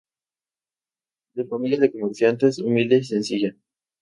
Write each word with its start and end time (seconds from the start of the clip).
De 1.35 1.43
familia 1.45 1.77
de 1.79 1.91
comerciantes 1.91 2.57
humilde 2.57 2.97
y 2.97 3.03
sencilla. 3.03 3.55